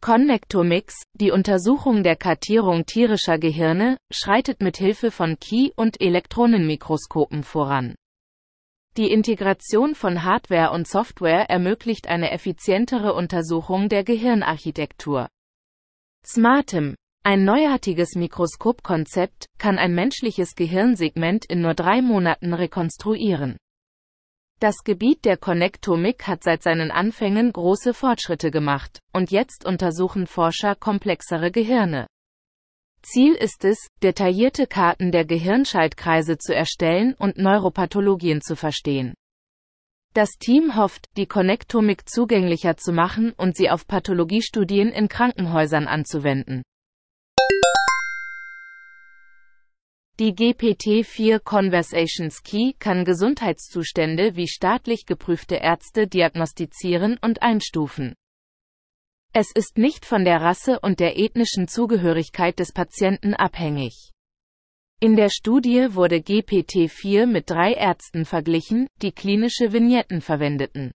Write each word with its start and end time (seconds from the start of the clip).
Connectomix, 0.00 0.94
die 1.12 1.30
Untersuchung 1.30 2.02
der 2.02 2.16
Kartierung 2.16 2.86
tierischer 2.86 3.38
Gehirne, 3.38 3.98
schreitet 4.10 4.62
mit 4.62 4.78
Hilfe 4.78 5.10
von 5.10 5.38
Key- 5.38 5.72
und 5.76 6.00
Elektronenmikroskopen 6.00 7.42
voran. 7.42 7.94
Die 8.96 9.12
Integration 9.12 9.94
von 9.94 10.24
Hardware 10.24 10.70
und 10.70 10.88
Software 10.88 11.50
ermöglicht 11.50 12.08
eine 12.08 12.30
effizientere 12.30 13.12
Untersuchung 13.12 13.90
der 13.90 14.02
Gehirnarchitektur. 14.02 15.28
Smartem, 16.24 16.96
ein 17.22 17.44
neuartiges 17.44 18.14
Mikroskopkonzept, 18.14 19.46
kann 19.58 19.76
ein 19.76 19.94
menschliches 19.94 20.54
Gehirnsegment 20.54 21.44
in 21.44 21.60
nur 21.60 21.74
drei 21.74 22.00
Monaten 22.00 22.54
rekonstruieren. 22.54 23.58
Das 24.60 24.84
Gebiet 24.84 25.24
der 25.24 25.38
Connectomic 25.38 26.26
hat 26.26 26.44
seit 26.44 26.62
seinen 26.62 26.90
Anfängen 26.90 27.50
große 27.50 27.94
Fortschritte 27.94 28.50
gemacht, 28.50 29.00
und 29.10 29.30
jetzt 29.30 29.64
untersuchen 29.64 30.26
Forscher 30.26 30.74
komplexere 30.74 31.50
Gehirne. 31.50 32.06
Ziel 33.00 33.32
ist 33.32 33.64
es, 33.64 33.88
detaillierte 34.02 34.66
Karten 34.66 35.12
der 35.12 35.24
Gehirnschaltkreise 35.24 36.36
zu 36.36 36.54
erstellen 36.54 37.14
und 37.14 37.38
Neuropathologien 37.38 38.42
zu 38.42 38.54
verstehen. 38.54 39.14
Das 40.12 40.32
Team 40.38 40.76
hofft, 40.76 41.06
die 41.16 41.26
Connectomic 41.26 42.06
zugänglicher 42.06 42.76
zu 42.76 42.92
machen 42.92 43.32
und 43.38 43.56
sie 43.56 43.70
auf 43.70 43.86
Pathologiestudien 43.86 44.90
in 44.90 45.08
Krankenhäusern 45.08 45.86
anzuwenden. 45.86 46.64
Die 50.20 50.34
GPT-4 50.34 51.38
Conversations 51.38 52.42
Key 52.42 52.74
kann 52.78 53.06
Gesundheitszustände 53.06 54.36
wie 54.36 54.48
staatlich 54.48 55.06
geprüfte 55.06 55.54
Ärzte 55.54 56.06
diagnostizieren 56.06 57.16
und 57.22 57.40
einstufen. 57.40 58.14
Es 59.32 59.50
ist 59.50 59.78
nicht 59.78 60.04
von 60.04 60.26
der 60.26 60.42
Rasse 60.42 60.78
und 60.80 61.00
der 61.00 61.18
ethnischen 61.18 61.68
Zugehörigkeit 61.68 62.58
des 62.58 62.72
Patienten 62.72 63.32
abhängig. 63.32 64.10
In 65.00 65.16
der 65.16 65.30
Studie 65.30 65.94
wurde 65.94 66.16
GPT-4 66.16 67.24
mit 67.24 67.48
drei 67.48 67.72
Ärzten 67.72 68.26
verglichen, 68.26 68.88
die 69.00 69.12
klinische 69.12 69.72
Vignetten 69.72 70.20
verwendeten. 70.20 70.92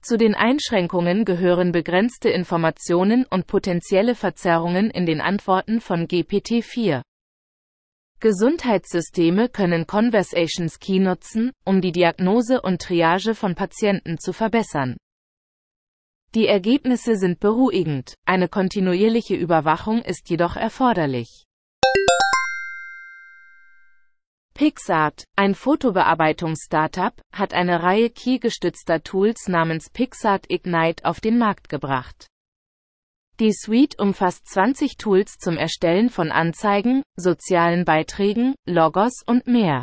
Zu 0.00 0.16
den 0.16 0.34
Einschränkungen 0.34 1.26
gehören 1.26 1.72
begrenzte 1.72 2.30
Informationen 2.30 3.26
und 3.26 3.46
potenzielle 3.46 4.14
Verzerrungen 4.14 4.88
in 4.88 5.04
den 5.04 5.20
Antworten 5.20 5.82
von 5.82 6.08
GPT-4. 6.08 7.02
Gesundheitssysteme 8.20 9.48
können 9.48 9.86
Conversations 9.86 10.78
Key 10.78 10.98
nutzen, 10.98 11.52
um 11.64 11.80
die 11.80 11.90
Diagnose 11.90 12.60
und 12.60 12.82
Triage 12.82 13.34
von 13.34 13.54
Patienten 13.54 14.18
zu 14.18 14.34
verbessern. 14.34 14.98
Die 16.34 16.46
Ergebnisse 16.46 17.16
sind 17.16 17.40
beruhigend, 17.40 18.14
eine 18.26 18.48
kontinuierliche 18.48 19.34
Überwachung 19.34 20.02
ist 20.02 20.28
jedoch 20.28 20.56
erforderlich. 20.56 21.44
Pixart, 24.52 25.24
ein 25.36 25.54
Fotobearbeitungs-Startup, 25.54 27.14
hat 27.32 27.54
eine 27.54 27.82
Reihe 27.82 28.10
Key-gestützter 28.10 29.02
Tools 29.02 29.48
namens 29.48 29.88
Pixart 29.88 30.44
Ignite 30.50 31.06
auf 31.06 31.20
den 31.20 31.38
Markt 31.38 31.70
gebracht. 31.70 32.29
Die 33.40 33.54
Suite 33.54 33.98
umfasst 33.98 34.46
20 34.48 34.98
Tools 34.98 35.38
zum 35.38 35.56
Erstellen 35.56 36.10
von 36.10 36.30
Anzeigen, 36.30 37.02
sozialen 37.16 37.86
Beiträgen, 37.86 38.54
Logos 38.66 39.22
und 39.24 39.46
mehr. 39.46 39.82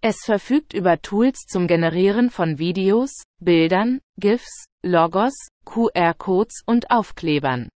Es 0.00 0.18
verfügt 0.24 0.72
über 0.72 1.02
Tools 1.02 1.46
zum 1.48 1.66
Generieren 1.66 2.30
von 2.30 2.60
Videos, 2.60 3.10
Bildern, 3.40 3.98
GIFs, 4.16 4.66
Logos, 4.84 5.34
QR-Codes 5.64 6.62
und 6.66 6.92
Aufklebern. 6.92 7.68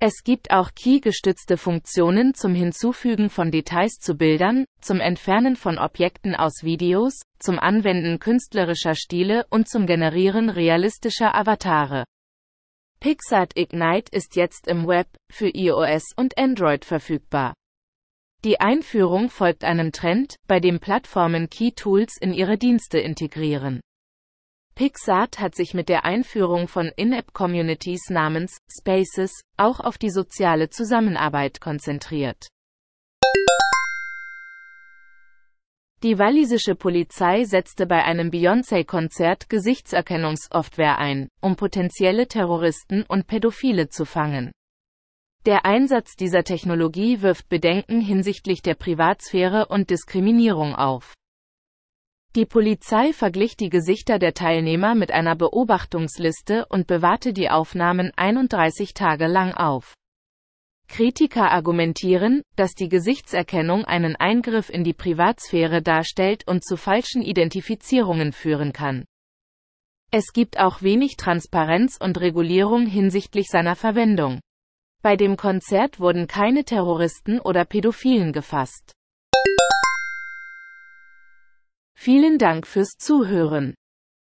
Es 0.00 0.22
gibt 0.22 0.50
auch 0.50 0.72
Key-gestützte 0.74 1.56
Funktionen 1.56 2.34
zum 2.34 2.54
Hinzufügen 2.54 3.30
von 3.30 3.50
Details 3.50 3.94
zu 4.00 4.16
Bildern, 4.16 4.66
zum 4.82 5.00
Entfernen 5.00 5.56
von 5.56 5.78
Objekten 5.78 6.34
aus 6.34 6.62
Videos, 6.62 7.22
zum 7.38 7.58
Anwenden 7.58 8.18
künstlerischer 8.18 8.94
Stile 8.94 9.46
und 9.48 9.66
zum 9.66 9.86
Generieren 9.86 10.50
realistischer 10.50 11.34
Avatare. 11.34 12.04
Pixart 13.02 13.56
Ignite 13.56 14.12
ist 14.14 14.36
jetzt 14.36 14.66
im 14.66 14.86
Web, 14.86 15.06
für 15.32 15.48
iOS 15.48 16.04
und 16.16 16.36
Android 16.36 16.84
verfügbar. 16.84 17.54
Die 18.44 18.60
Einführung 18.60 19.30
folgt 19.30 19.64
einem 19.64 19.90
Trend, 19.90 20.36
bei 20.46 20.60
dem 20.60 20.80
Plattformen 20.80 21.48
Key 21.48 21.70
Tools 21.72 22.18
in 22.20 22.34
ihre 22.34 22.58
Dienste 22.58 22.98
integrieren. 22.98 23.80
Pixart 24.74 25.40
hat 25.40 25.54
sich 25.54 25.72
mit 25.72 25.88
der 25.88 26.04
Einführung 26.04 26.68
von 26.68 26.92
In-App-Communities 26.94 28.10
namens 28.10 28.58
Spaces 28.70 29.32
auch 29.56 29.80
auf 29.80 29.96
die 29.96 30.10
soziale 30.10 30.68
Zusammenarbeit 30.68 31.58
konzentriert. 31.62 32.48
Die 36.02 36.18
walisische 36.18 36.76
Polizei 36.76 37.44
setzte 37.44 37.86
bei 37.86 38.02
einem 38.02 38.30
Beyoncé-Konzert 38.30 39.50
Gesichtserkennungssoftware 39.50 40.96
ein, 40.96 41.28
um 41.42 41.56
potenzielle 41.56 42.26
Terroristen 42.26 43.02
und 43.02 43.26
Pädophile 43.26 43.90
zu 43.90 44.06
fangen. 44.06 44.50
Der 45.44 45.66
Einsatz 45.66 46.16
dieser 46.16 46.42
Technologie 46.42 47.20
wirft 47.20 47.50
Bedenken 47.50 48.00
hinsichtlich 48.00 48.62
der 48.62 48.76
Privatsphäre 48.76 49.66
und 49.66 49.90
Diskriminierung 49.90 50.74
auf. 50.74 51.12
Die 52.34 52.46
Polizei 52.46 53.12
verglich 53.12 53.56
die 53.56 53.68
Gesichter 53.68 54.18
der 54.18 54.32
Teilnehmer 54.32 54.94
mit 54.94 55.10
einer 55.10 55.36
Beobachtungsliste 55.36 56.64
und 56.70 56.86
bewahrte 56.86 57.34
die 57.34 57.50
Aufnahmen 57.50 58.10
31 58.16 58.94
Tage 58.94 59.26
lang 59.26 59.52
auf. 59.52 59.96
Kritiker 60.90 61.52
argumentieren, 61.52 62.42
dass 62.56 62.74
die 62.74 62.88
Gesichtserkennung 62.88 63.84
einen 63.84 64.16
Eingriff 64.16 64.68
in 64.68 64.82
die 64.82 64.92
Privatsphäre 64.92 65.82
darstellt 65.82 66.46
und 66.48 66.64
zu 66.64 66.76
falschen 66.76 67.22
Identifizierungen 67.22 68.32
führen 68.32 68.72
kann. 68.72 69.04
Es 70.10 70.32
gibt 70.32 70.58
auch 70.58 70.82
wenig 70.82 71.16
Transparenz 71.16 71.96
und 72.00 72.20
Regulierung 72.20 72.86
hinsichtlich 72.86 73.46
seiner 73.46 73.76
Verwendung. 73.76 74.40
Bei 75.00 75.16
dem 75.16 75.36
Konzert 75.36 76.00
wurden 76.00 76.26
keine 76.26 76.64
Terroristen 76.64 77.38
oder 77.38 77.64
Pädophilen 77.64 78.32
gefasst. 78.32 78.92
Vielen 81.96 82.38
Dank 82.38 82.66
fürs 82.66 82.96
Zuhören. 82.98 83.74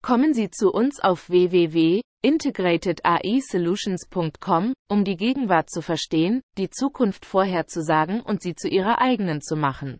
Kommen 0.00 0.32
Sie 0.32 0.50
zu 0.50 0.72
uns 0.72 0.98
auf 0.98 1.28
www.integratedai-solutions.com, 2.24 4.74
um 4.88 5.04
die 5.04 5.16
Gegenwart 5.16 5.70
zu 5.70 5.82
verstehen, 5.82 6.42
die 6.56 6.70
Zukunft 6.70 7.26
vorherzusagen 7.26 8.20
und 8.20 8.42
sie 8.42 8.54
zu 8.54 8.68
Ihrer 8.68 9.00
eigenen 9.00 9.42
zu 9.42 9.56
machen. 9.56 9.98